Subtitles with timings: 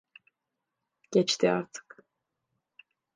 [1.11, 2.05] Geçti artık.